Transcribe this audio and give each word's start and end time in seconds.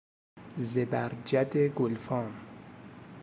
زبرجد 0.57 1.57
گلفام 1.67 2.31